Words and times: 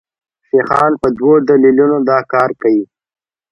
شیخان 0.47 0.91
په 1.01 1.07
دوو 1.17 1.33
دلیلونو 1.49 1.97
دا 2.09 2.19
کار 2.33 2.49
کوي. 2.61 2.83